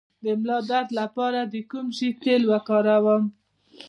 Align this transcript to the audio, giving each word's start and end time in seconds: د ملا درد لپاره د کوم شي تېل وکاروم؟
د 0.23 0.25
ملا 0.39 0.59
درد 0.69 0.89
لپاره 1.01 1.39
د 1.43 1.55
کوم 1.69 1.87
شي 1.97 2.09
تېل 2.23 2.41
وکاروم؟ 2.51 3.23